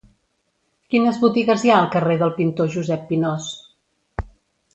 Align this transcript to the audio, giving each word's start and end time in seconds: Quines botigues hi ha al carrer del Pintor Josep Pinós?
Quines 0.93 1.19
botigues 1.23 1.65
hi 1.67 1.73
ha 1.73 1.75
al 1.81 1.89
carrer 1.97 2.15
del 2.23 2.33
Pintor 2.41 2.69
Josep 2.77 3.05
Pinós? 3.13 3.53